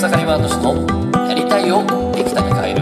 [0.00, 2.80] 草刈ワード氏のやりたいをできたに変える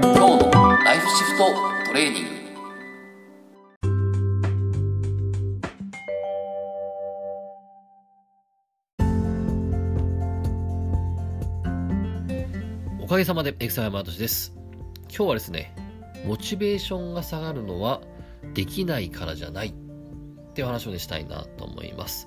[0.00, 0.50] 今日の
[0.82, 1.44] ライフシフト
[1.88, 2.24] トレーニン
[12.98, 14.54] グおかげさまでエクサイマートシです。
[15.10, 15.76] 今日はですね、
[16.24, 18.00] モチベーションが下がるのは
[18.54, 19.72] できないからじゃないっ
[20.54, 22.26] ていう話を、したいなと思います。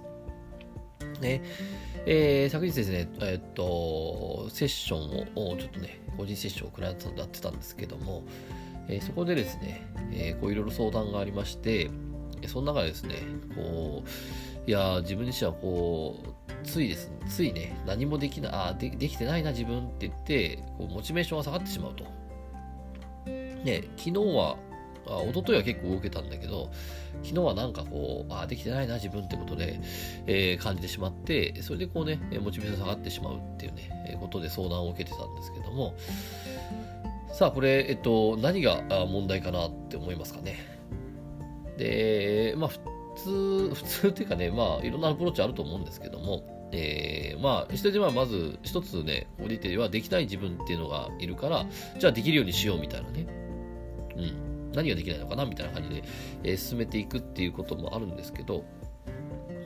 [1.22, 1.42] ね、
[2.10, 8.24] えー昨日ですね、えっと、セッションを、ちょっとね、個人セッションをクライアントさんとやってたんですけども、
[8.88, 11.92] えーそこでですね、えーこういろいろ相談がありまして、
[12.48, 13.16] その中でですね、
[13.58, 22.06] こう、いや、自分自身はこう、ついですね、ついね、何もできない、あでできてないな、自分って言って、こうモチベーションが下がってしまうと。
[23.66, 24.56] ね、昨日は、
[25.10, 26.70] あ一昨日は結構動けたんだけど、
[27.24, 29.80] 昨日はなんかこう、あーできてないな、自分ってことで、
[30.26, 35.94] えー感じてしまって、それでこうね、モチベーション下がってしまうっていうね、えーことで相談を受けてたんですけども、
[37.34, 40.58] さあ、これ、えっと、何が問題かなって思いますかね。
[41.78, 42.80] で、まあ、普
[43.16, 51.66] 通、普通っていうかね、まあ、いろんなアプローチあると思うんですけども、えー、まあ、一つではまず、一つね、降りてはできない自分っていうのがいるから、
[52.00, 53.28] じゃあできるようにしようみたいなね。
[54.16, 54.47] うん。
[54.74, 56.04] 何ができないのかなみたいな感じで、
[56.44, 58.64] えー進めていくっていうこともあるんですけど、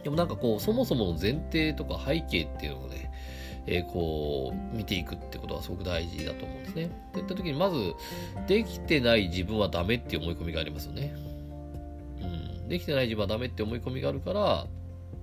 [0.04, 3.12] でもなんかこう、そもそもの前提とか背景っていうのをね、
[3.68, 6.86] えーこう、見ていくってことがすごく大事だと思うんですね。
[6.86, 7.94] っていった時に、まず、
[8.48, 11.14] できてない自分はダメっていう思い込みがありますよね。
[12.22, 12.68] うん。
[12.68, 14.68] できてない自分はダメって思い込みがあるから、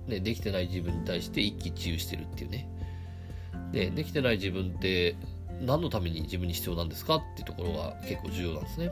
[0.07, 2.67] ね、できてない自分に対して一喜一憂してるっていうね。
[3.71, 5.15] で、できてない自分って
[5.61, 8.91] 何のために自分に必要なんですかっていうところが結構重要なんですね。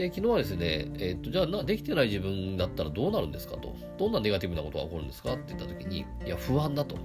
[0.00, 3.76] で、昨日はですね、えっと、じゃあな、できてない自分だったらどうなるんですかと。
[3.98, 6.96] どんなネガティブなことが起こるんですかって言った時に、いや、不安だと。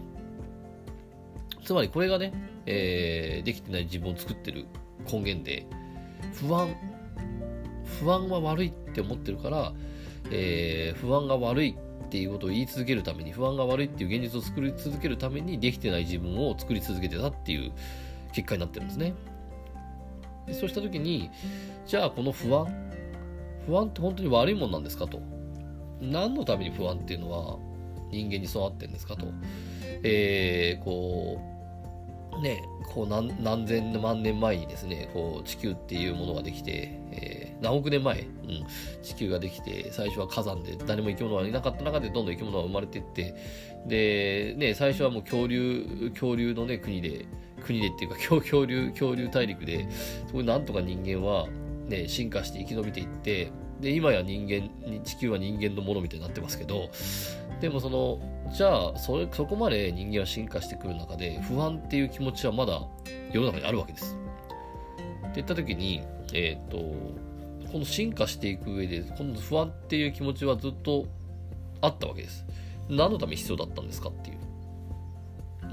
[1.65, 2.31] つまりこれがね、
[2.65, 4.65] えーできてない自分を作ってる
[5.11, 5.67] 根源で、
[6.35, 6.73] 不安、
[7.99, 9.73] 不安は悪いって思ってるから、
[10.31, 17.73] えー不安が悪いっていうことを言い続けるために、不安が悪いっていう現実を作り続けるために、できてない自分を作り続けてたっていう
[18.31, 19.13] 結果になってるんですね。
[20.47, 21.29] でそうした時に、
[21.85, 22.84] じゃあこの不安、
[23.65, 25.21] 不安って本当に悪いもんなんですかと。
[26.01, 27.57] 何のために不安っていうのは
[28.11, 29.27] 人間に備わってるんですかと。
[30.03, 31.39] えー、こ
[32.37, 38.65] う、ね、こう何何千万年前にですね、こう地球っていうものができて、えー何億年前、うん、
[39.01, 43.35] 地球ができて、最初は火山で誰も生き物がいなかった中でどんどん生き物が生まれていって、
[43.87, 47.25] で、ね、最初はもう恐竜、恐竜のね、国で、
[47.63, 49.87] 国でっていうか恐恐竜、恐竜大陸で、
[50.27, 51.47] そこでなんとか人間は、
[51.87, 56.89] ね、進化して生き延びていって、で、今や人間に、地球は人間のものみたいになってますけど、
[57.61, 58.19] でもその、
[58.53, 62.81] じゃあ、それ、そこまで人間は進化してくる中で、不安っていう気持ちはまだ
[63.31, 64.17] 世の中にあるわけです。
[64.95, 66.03] って言った時に、
[66.33, 66.77] えっ、と、
[67.71, 71.05] この進化していく上で、この不安っていう気持ちはずっと
[71.81, 72.45] あったわけです。
[72.89, 74.37] 何のために必要だったんですかっていう。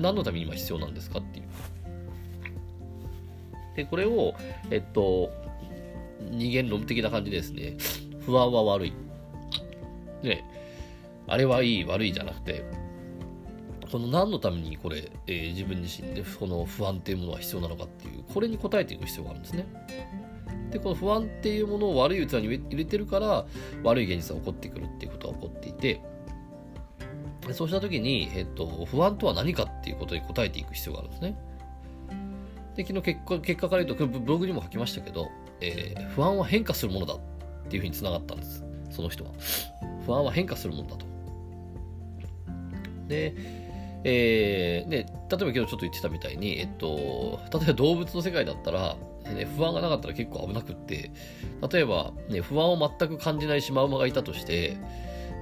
[0.00, 1.44] 何のために今必要なんですかっていう。
[3.76, 4.34] で、これを、
[4.70, 5.30] えっと、
[6.32, 7.76] 二元論的な感じですね、
[8.24, 8.92] 不安は悪い。
[10.22, 10.44] ね、
[11.26, 12.64] あれはいい、悪いじゃなくて、
[13.90, 19.66] この何のためにこれ、えー自分自身でこの不安っていうものは必要なのかっていう、これに応えていく必要があるんですね。
[20.70, 23.44] で、この不安っていうものを悪い器に入れてるから、
[23.84, 26.00] 悪い現実が起こってくるっていうことが起こっていて、
[27.52, 31.36] そうした時に、えっと、不安とは何かっていうことに答えていく必要があるんですね。
[32.76, 35.28] で、昨日結果結果から言うと、これブログにも書きましたけど、
[35.62, 37.18] えー不安は変化するものだっ
[37.68, 38.62] ていうふうにつながったんです。
[38.90, 39.30] その人は。
[40.04, 41.06] 不安は変化するものだと。
[43.08, 43.34] で、
[44.04, 48.96] えーで、例えば今日ちょっと言ってたみたいに、えっと、例えば動物の世界だったら、
[49.32, 51.10] ね、不安がなかったら結構危なくって、
[51.70, 54.76] 例えば、ね、不安を全く感じないシマウマがいたとして、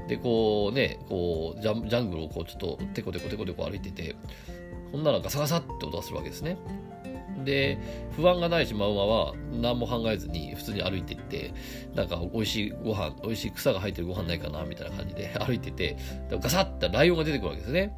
[0.08, 4.17] で、こうね、こう、ジャンジャングルをこう、ちょっとテコテコテコテコ歩いてて、
[4.93, 6.58] ほんならガサガサって音がするわけですね。
[7.44, 7.79] で、
[8.17, 11.53] 不安がないしマウマは何も考えずに普通に歩いていって、
[11.94, 15.97] なんか美味しいご飯、美味しい草が入ってるご飯ないかなみたいな感じで歩いてて、
[16.31, 17.94] ガサッてライオンが出てくるわけですね。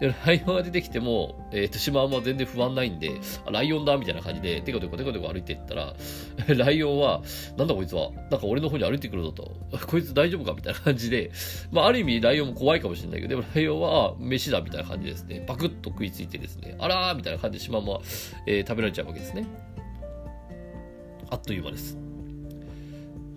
[0.00, 5.94] で、ライオンが出てきても、えっ、と、シマウマは全然不安ないんで、あライオンだみたいな感じで、テコテコテコテコ歩いていったら、
[6.56, 7.22] ライオンは、
[7.56, 9.56] なんだこいつは、なんか俺の方に歩いてくるぞと、
[9.86, 11.30] こいつ大丈夫かみたいな感じで、
[11.72, 18.00] まあ、ある意味ライオンも怖いかもしれないけど、でもライオンは、飯だみたいな感じですね、パクッと食いついてですね、あらーみたいな感じでシマウマは、
[18.46, 19.46] えー食べられちゃうわけですね。
[21.30, 21.98] あっという間です。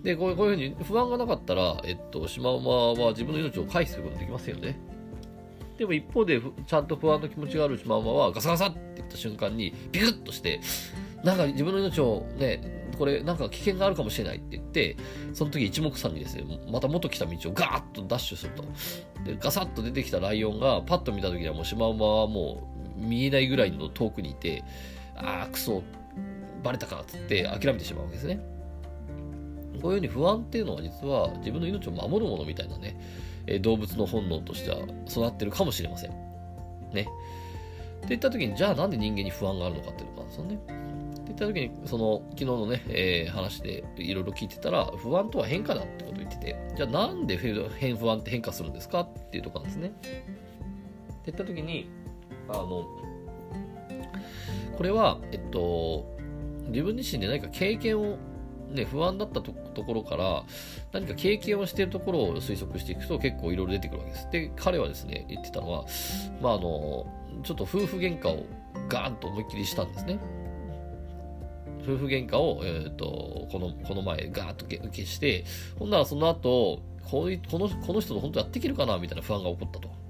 [0.02, 4.91] で、こういうふうに不安がなかったら、えっと、シマウマは自分の命を回避することできませんよね。
[5.78, 10.60] でも一方でちゃんと不安の気持ちがあるままはガサガサって言った瞬間にビクッとして
[11.24, 14.96] なんか自分の命をねこれなんか危険があるかもしれないって言って
[15.32, 18.64] その時一目散にですねまた元来た道をガーッとダッシュすると。
[19.24, 22.68] でガサッと出てきたライオンがパッと見た時にはもうシマウマはも
[22.98, 24.62] う見えないぐらいの遠くにいて
[25.16, 25.82] ああクソ
[26.62, 28.40] バレたかっつって諦めてしまうわけですね。
[29.80, 32.96] こういうふうに不安っていうのは実は自分の命を守るものみたいなね、
[33.46, 34.78] え動物の本能としては
[35.08, 36.10] 育ってるかもしれません。
[36.92, 37.02] ね。
[37.02, 37.04] っ
[38.02, 40.54] て言った時に、じゃあなんで人間に不安があるのかっていうのがですよね。
[40.54, 40.72] って
[41.26, 49.00] 言った時に、その昨日のね、えー、話でいろいろ聞いてたら、不安とは変化だってことを言ってて、じゃあなんで変不安って変化するんですか？
[49.00, 49.88] っていうとこなんですね。
[49.88, 50.24] って
[51.26, 51.88] 言った時に、
[52.48, 52.86] あの、
[54.76, 56.04] これは、えっと、
[56.68, 58.16] 自分自身で何か経験を
[58.72, 60.44] ね、不安だったところから
[60.92, 64.28] 何か経験をしているところを推測していくと結構いろいろ出てくるわけです。
[64.30, 65.84] で、彼はですね、言ってたのは、
[66.40, 67.06] まあ、あの、
[67.42, 68.46] ちょっと夫婦喧嘩を
[68.88, 70.18] ガーンと思いっきりしたんですね。
[71.82, 75.44] 夫婦喧嘩を、え、ー、と、この、この前ガーッと消して、
[75.78, 76.80] ほんならその後、
[77.10, 80.01] この、この人と本当やっていけるかなみたいな不安が起こったと。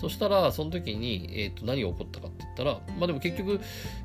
[0.00, 3.60] そしたら、その時に、えっ、ー、と、何が起こったかって言ったら、まあでも結局、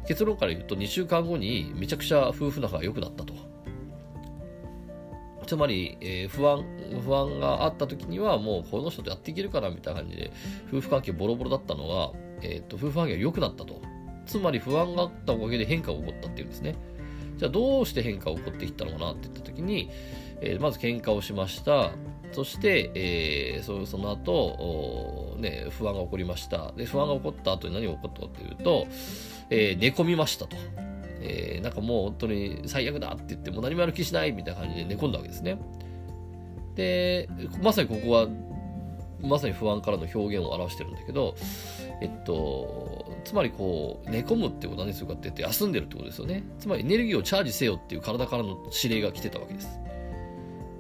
[0.07, 3.33] 結論から言うと、2週間後にめちゃくちゃ夫婦仲が良くなったと。
[5.47, 6.65] つまり、えー、不安、
[7.03, 10.31] 不安があった時には、もうこの人とやっていけるかなみたいな感じで、
[10.67, 12.11] 夫婦関係ボロボロだったのが、
[12.41, 13.81] えっ、ー、と、夫婦関係が良くなったと。
[14.25, 16.75] つまり不安があったおかげで変化が起こったっていうんですね。
[17.37, 19.89] じゃあどうして変化が起こっていったのかなって言った時に、
[20.41, 21.91] えー、まず喧嘩をしました。
[22.31, 26.73] そして、えー、そその後、ね、不安が起こりました。
[26.73, 28.87] で、不安が起こった後に何が起こったかというと、
[29.49, 30.57] えー、寝込みましたと。
[31.19, 35.57] えー、なんかもう本当に最悪だって言ってもう何もやる気しないみたいな感じで寝込んだわけですね。
[36.75, 37.27] で、
[37.61, 38.27] まさにここは、
[39.21, 41.35] まさに不安からの表現を表してるんだけど、
[42.01, 46.43] えっと、つまりこう、寝込むってことは何するかって言って休んでるってことですよね。
[46.59, 49.79] つまりエネルギーをチャージせよっていう体からの指令が来てたわけです。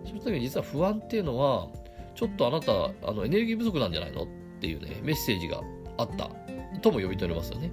[0.05, 1.67] その時に実は不安っていうのは、
[2.15, 4.27] ちょっとあなた、あのエネルギー不足なんじゃないのっ
[4.59, 5.61] ていうね、メッセージが
[5.97, 6.29] あった
[6.81, 7.71] とも呼び取れますよね。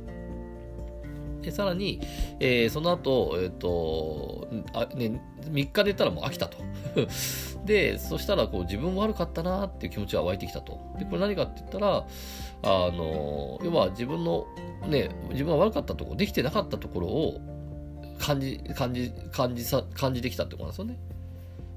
[1.45, 2.01] でさらに、
[2.41, 6.59] えー、その後、えっ、ー、と、あ、ね、3日寝たらもう飽きたと。
[7.65, 10.81] で、そしたらこう自分悪かったなっていう気持ちが湧いてきたと。
[10.99, 12.07] で、これ何かって言ったら、
[12.63, 14.47] あの、要は自分の、
[14.87, 17.41] ね、自分が悪かったところ、できてなかったところを
[18.19, 20.99] 感じ、感じ、感じさ、感じてきたってことなんですよね。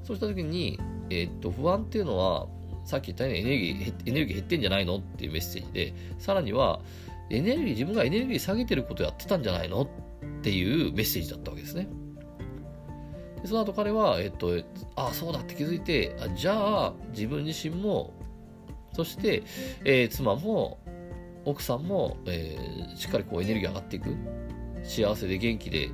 [0.04, 0.80] そうした時に、
[1.10, 2.48] えっ、と、不安っていうのは、
[2.86, 6.80] さっき言ったようにエネルギー、エネルギー減ってんじゃないのっていうメッセージで、さらには、
[7.29, 9.81] エネルギー、自分がエネルギー下げてることやってたんじゃないの？
[9.83, 9.88] っ
[10.41, 11.88] ていうメッセージだったわけですね。
[13.41, 14.57] でその後彼は、えっと、
[14.95, 18.13] ああ、そうだって気づいて、あじゃあ、自分自身も、
[18.94, 19.44] そして、
[19.83, 20.79] えー、妻も、
[21.45, 24.15] 奥さんも、えー、しっかりこうエネルギー上がっていく。
[24.83, 25.89] 幸せで元気で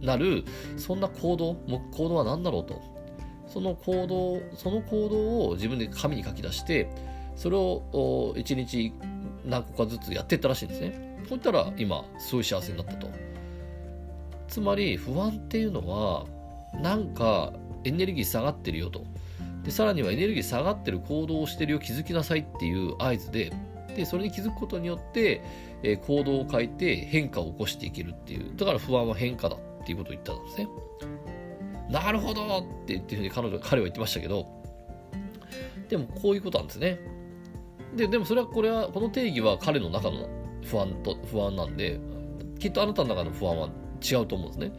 [0.00, 0.44] なる、
[0.76, 1.54] そんな行動、
[1.92, 2.80] 行動は何だろうと。
[3.46, 6.88] その行動、その行動を自分で紙に書き出して、
[7.36, 8.92] それを1日
[9.44, 11.16] 何個かずつやっていったらしいんですね。
[11.28, 13.08] そういったら今、すごい幸せになったと。
[14.48, 16.26] つまり、不安っていうのは、
[16.80, 17.52] なんか
[17.84, 19.04] エネルギー下がってるよと。
[19.62, 23.52] で、さらにはエネルギー下がってる行動をしてるよ、気づきなさいっていう合図で、
[23.96, 25.42] で、それに気づくことによって、
[25.82, 28.54] えー、行動を変えて変化を起こしていけるっていう。
[28.56, 30.68] だから不安は変化だっていうことを言ったんですね。
[31.90, 34.46] なるほどって言ってふうに彼女彼は言ってましたけど、
[35.88, 36.98] でもこういうことなんですね。
[37.96, 40.28] で、でもそれはこれは、この定義は彼の中の
[40.62, 42.00] 不安と、不安なんで、
[42.58, 43.68] きっとあなたの中の不安は
[44.02, 44.72] 違うと思うんですね。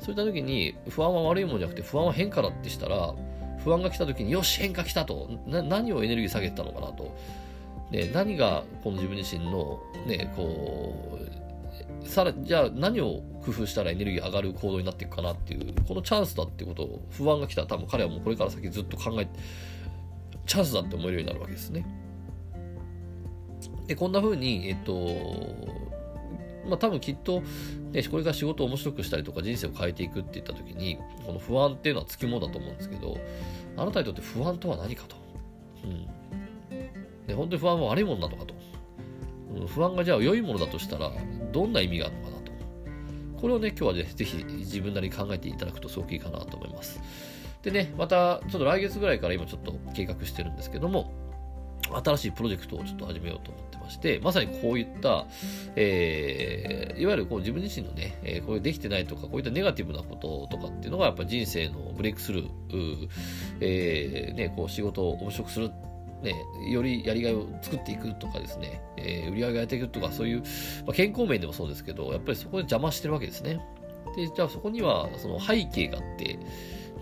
[0.00, 3.14] そういった時に、不安は悪いもんじゃなくて、不安は変化だってしたら、
[3.58, 5.28] 不安が来た時に、よし、変化来たと。
[5.46, 7.16] 何をエネルギー下げてたのかなと。
[7.90, 11.48] で、何がこの自分自身の、ね、こう、
[12.04, 19.38] さらじゃあ何を工夫したらエネルギー上がる行動になっていくかなっていうこのチャンスだってことを不安が来たら多分彼はもうこれから先ずっと考えて
[20.46, 21.84] チャンスだって思えるようになるわけですね
[23.86, 24.92] でこんな風にえっと
[26.68, 27.42] まあ多分きっと、
[27.92, 33.18] ね、これから仕事を面白くしたりとか人生を変えていくっていった時にこの不安っていうのはつきものだと思うんですけど
[33.76, 35.16] あなたにとって不安とは何かと、
[35.84, 38.54] うん、で本当に不安は悪いものなのかと
[39.66, 41.10] 不安がじゃあ良いものだとしたら、
[41.52, 42.52] どんな意味があるのかなと。
[43.40, 47.00] これをね、今日はね、ぜひ自分なりに考えていただくとすごくいいかなと思います。
[47.62, 51.12] でね、また、ちょっと来月ぐらいから今ちょっと計画してるんですけども、
[51.92, 55.26] 新しいプロジェクトをちょっと始めようと思ってまして、まさにこういった、
[55.76, 63.08] えー、いわゆるこう自分自身のね、えー、こういうできてないとか、こういったネガティブなこととかっていうのが、やっぱ人生のブレイクスルー、
[63.60, 65.70] えー、ね、こう仕事を面白くする
[66.22, 66.34] ね、
[66.68, 70.40] よりやりがいを作っていくとかですね、えー、売り上げがやっていくとか、そういう、
[70.84, 73.60] まあ、健康面でもそうですけど、やっぱりそこで邪魔してるわけですね。
[74.16, 76.38] で、じゃあそこにはその背景があって、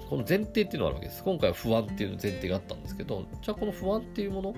[0.09, 1.25] この前提っていうのがあるわけです。
[1.25, 4.53] 今回は不安っていう前提があったんですけど、じゃあこの不安っていうもの、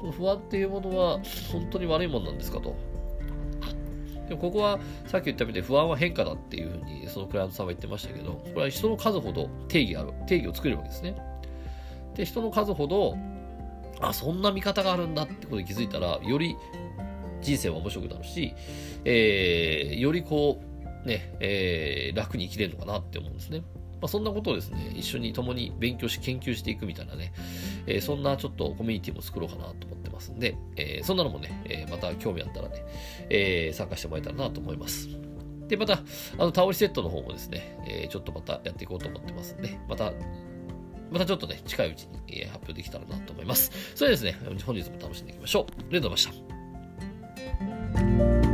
[0.00, 2.74] この不安っていうものは本当に悪いものなんですかと。
[4.28, 11.14] でもここはさっき言ったみたいに不安は変化だっていうふうにそのクライアントさんは言ってましたけど、これは人の数ほど定義ある、定義を作れるわけですね。
[12.14, 13.16] で、人の数ほど、
[14.00, 16.56] あ、そんな見方があるんだってことに気づいたら、より
[17.40, 18.54] 人生は面白くなるし、
[19.04, 20.60] えー、よりこ
[21.04, 23.62] う、ね、えー、楽に生きれるのかなって思うんですね。
[24.04, 27.32] まあ、そんなことをですね、一緒に共に勉強し、研究していくみたいなね、
[27.86, 32.84] えー、そんなちょっとコミュニティも作ろうかなと思ってますんで、えー、そんなのもね、え、また興味あったらね、
[33.30, 35.08] え参加してもらえたらなと思います。
[35.68, 40.12] で、また、あの、タオルセットの方もですね、えちょっとまたやっていこうと思ってますんで、また、
[41.10, 43.72] またちょっとね、近いうちに、え発表できたらなと思います。
[43.94, 45.62] それでですね、本日も楽しんでいきましょう。
[45.62, 46.42] ありがとうございま
[48.34, 48.53] した。